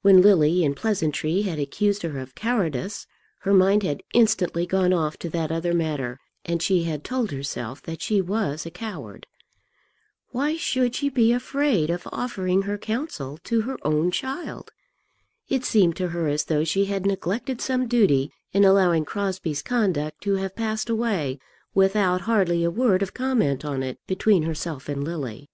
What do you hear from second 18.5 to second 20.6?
in allowing Crosbie's conduct to have